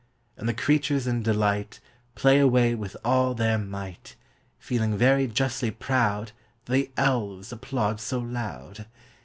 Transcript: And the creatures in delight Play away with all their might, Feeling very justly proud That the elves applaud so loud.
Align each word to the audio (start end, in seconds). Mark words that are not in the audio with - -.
And 0.35 0.49
the 0.49 0.53
creatures 0.55 1.05
in 1.05 1.21
delight 1.21 1.79
Play 2.15 2.39
away 2.39 2.73
with 2.73 2.97
all 3.05 3.35
their 3.35 3.59
might, 3.59 4.15
Feeling 4.57 4.97
very 4.97 5.27
justly 5.27 5.69
proud 5.69 6.31
That 6.65 6.73
the 6.73 6.91
elves 6.97 7.51
applaud 7.53 7.99
so 8.01 8.17
loud. 8.17 8.87